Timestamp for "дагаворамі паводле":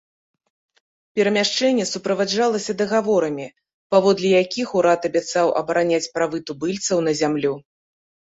2.79-4.29